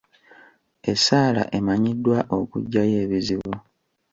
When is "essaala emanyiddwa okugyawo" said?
0.91-2.95